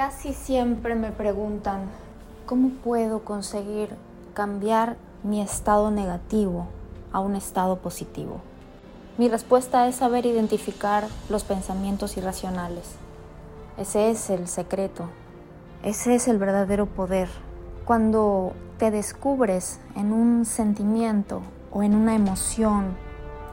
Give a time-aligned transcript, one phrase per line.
[0.00, 1.82] Casi siempre me preguntan,
[2.46, 3.90] ¿cómo puedo conseguir
[4.32, 6.68] cambiar mi estado negativo
[7.12, 8.40] a un estado positivo?
[9.18, 12.92] Mi respuesta es saber identificar los pensamientos irracionales.
[13.76, 15.04] Ese es el secreto.
[15.82, 17.28] Ese es el verdadero poder.
[17.84, 22.96] Cuando te descubres en un sentimiento o en una emoción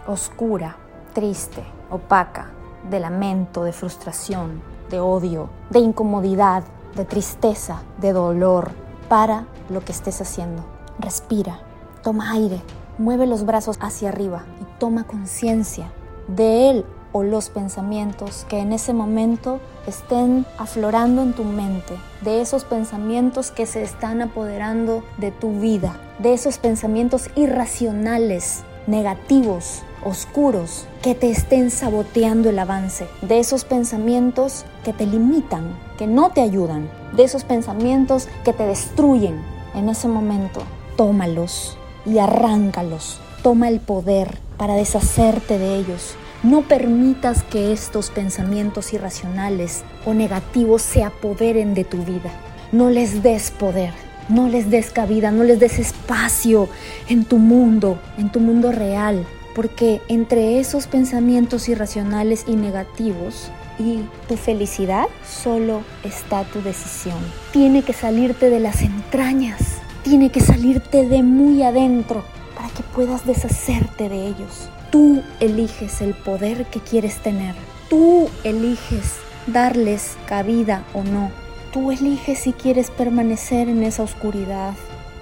[0.07, 0.77] oscura,
[1.14, 2.52] triste, opaca,
[2.89, 6.63] de lamento, de frustración, de odio, de incomodidad,
[6.95, 8.71] de tristeza, de dolor,
[9.09, 10.64] para lo que estés haciendo.
[11.00, 11.59] Respira,
[12.04, 12.61] toma aire,
[12.97, 15.92] mueve los brazos hacia arriba y toma conciencia
[16.28, 22.42] de él o los pensamientos que en ese momento estén aflorando en tu mente, de
[22.42, 30.86] esos pensamientos que se están apoderando de tu vida, de esos pensamientos irracionales, negativos, oscuros,
[31.01, 36.42] que te estén saboteando el avance, de esos pensamientos que te limitan, que no te
[36.42, 39.42] ayudan, de esos pensamientos que te destruyen.
[39.75, 40.62] En ese momento,
[40.95, 43.20] tómalos y arráncalos.
[43.44, 46.16] Toma el poder para deshacerte de ellos.
[46.44, 52.31] No permitas que estos pensamientos irracionales o negativos se apoderen de tu vida.
[52.72, 53.94] No les des poder,
[54.30, 56.68] no les des cabida, no les des espacio
[57.08, 59.25] en tu mundo, en tu mundo real,
[59.58, 67.17] porque entre esos pensamientos irracionales y negativos y tu felicidad solo está tu decisión.
[67.52, 72.23] Tiene que salirte de las entrañas, tiene que salirte de muy adentro
[72.55, 74.69] para que puedas deshacerte de ellos.
[74.91, 77.55] Tú eliges el poder que quieres tener.
[77.89, 79.16] Tú eliges
[79.47, 81.31] darles cabida o no.
[81.73, 84.75] Tú eliges si quieres permanecer en esa oscuridad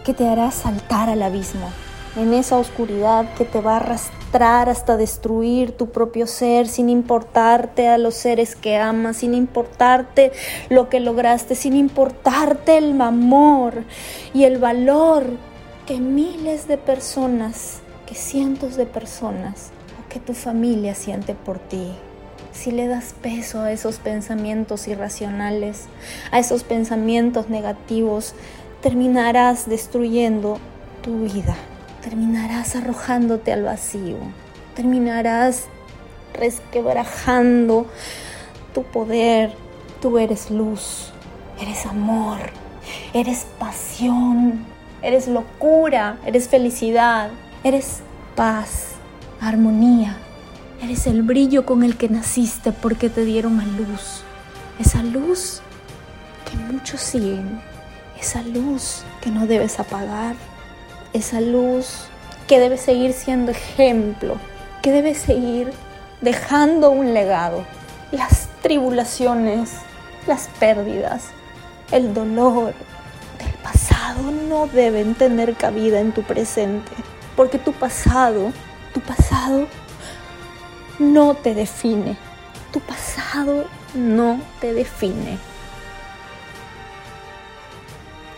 [0.03, 1.71] que te hará saltar al abismo,
[2.15, 7.87] en esa oscuridad que te va a arrastrar hasta destruir tu propio ser sin importarte
[7.87, 10.31] a los seres que amas, sin importarte
[10.69, 13.83] lo que lograste, sin importarte el amor
[14.33, 15.25] y el valor
[15.85, 21.93] que miles de personas, que cientos de personas o que tu familia siente por ti.
[22.51, 25.87] Si le das peso a esos pensamientos irracionales,
[26.31, 28.33] a esos pensamientos negativos,
[28.81, 30.57] terminarás destruyendo
[31.01, 31.55] tu vida,
[32.05, 34.17] terminarás arrojándote al vacío,
[34.75, 35.63] terminarás
[36.35, 37.87] resquebrajando
[38.75, 39.55] tu poder.
[40.03, 41.11] Tú eres luz,
[41.59, 42.37] eres amor,
[43.11, 44.63] eres pasión,
[45.01, 47.31] eres locura, eres felicidad,
[47.63, 48.01] eres
[48.35, 48.89] paz,
[49.41, 50.15] armonía.
[50.83, 54.21] Eres el brillo con el que naciste porque te dieron a luz.
[54.77, 55.61] Esa luz
[56.47, 57.59] que muchos siguen.
[58.19, 60.35] Esa luz que no debes apagar.
[61.15, 62.07] Esa luz
[62.47, 64.35] que debe seguir siendo ejemplo.
[64.81, 65.71] Que debe seguir
[66.21, 67.65] dejando un legado.
[68.11, 69.71] Las tribulaciones,
[70.27, 71.31] las pérdidas,
[71.91, 72.73] el dolor,
[73.65, 76.91] pasado no deben tener cabida en tu presente,
[77.35, 78.53] porque tu pasado,
[78.93, 79.67] tu pasado
[80.99, 82.15] no te define,
[82.71, 83.65] tu pasado
[83.95, 85.39] no te define.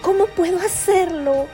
[0.01, 1.47] ¿Cómo puedo hacerlo?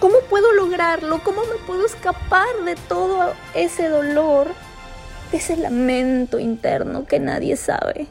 [0.00, 1.22] ¿Cómo puedo lograrlo?
[1.22, 4.48] ¿Cómo me puedo escapar de todo ese dolor,
[5.30, 8.08] de ese lamento interno que nadie sabe?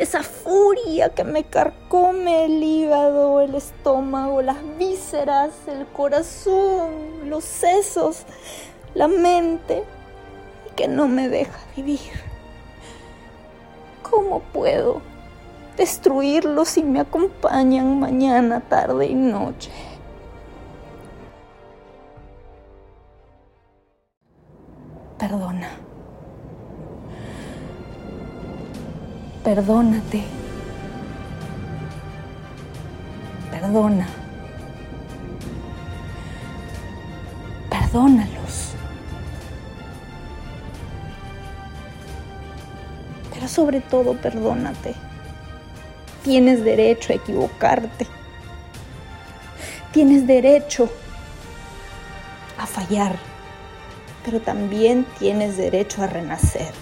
[0.00, 8.22] esa furia que me carcome el hígado, el estómago, las vísceras, el corazón, los sesos,
[8.94, 9.84] la mente,
[10.66, 12.00] y que no me deja vivir.
[14.10, 15.02] ¿Cómo puedo
[15.76, 19.70] destruirlos si me acompañan mañana, tarde y noche?
[25.20, 25.68] Perdona.
[29.44, 30.24] Perdónate.
[33.50, 34.06] Perdona.
[37.68, 38.72] Perdónalos.
[43.34, 44.94] Pero sobre todo perdónate.
[46.24, 48.06] Tienes derecho a equivocarte.
[49.92, 50.88] Tienes derecho
[52.56, 53.29] a fallar.
[54.24, 56.72] Pero también tienes derecho a renacer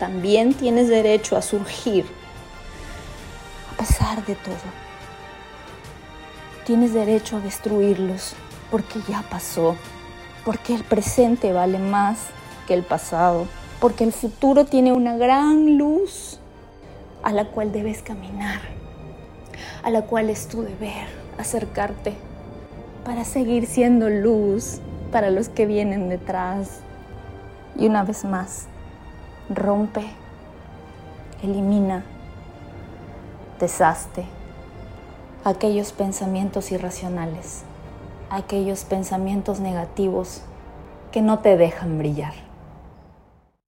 [0.00, 2.06] también tienes derecho a surgir
[3.70, 4.54] a pesar de todo.
[6.64, 8.34] Tienes derecho a destruirlos
[8.70, 9.76] porque ya pasó,
[10.44, 12.28] porque el presente vale más
[12.66, 13.46] que el pasado,
[13.78, 16.38] porque el futuro tiene una gran luz
[17.22, 18.60] a la cual debes caminar,
[19.82, 22.14] a la cual es tu deber acercarte
[23.04, 24.80] para seguir siendo luz
[25.10, 26.80] para los que vienen detrás.
[27.76, 28.66] Y una vez más,
[29.48, 30.04] rompe,
[31.42, 32.04] elimina
[33.58, 34.24] deshazte
[35.44, 37.62] aquellos pensamientos irracionales,
[38.30, 40.42] aquellos pensamientos negativos
[41.12, 42.49] que no te dejan brillar.